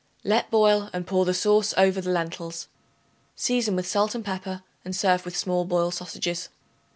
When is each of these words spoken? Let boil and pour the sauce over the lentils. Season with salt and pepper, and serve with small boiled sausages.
Let 0.23 0.49
boil 0.49 0.89
and 0.93 1.05
pour 1.05 1.25
the 1.25 1.33
sauce 1.35 1.75
over 1.77 2.01
the 2.01 2.09
lentils. 2.09 2.67
Season 3.35 3.75
with 3.75 3.85
salt 3.87 4.15
and 4.15 4.25
pepper, 4.25 4.63
and 4.83 4.95
serve 4.95 5.25
with 5.25 5.37
small 5.37 5.63
boiled 5.63 5.93
sausages. 5.93 6.49